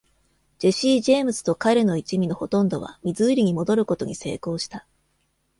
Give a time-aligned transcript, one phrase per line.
[0.57, 4.87] ジェシー・ジェームズと彼の一味のほとんどはミズーリに戻ることに成功した。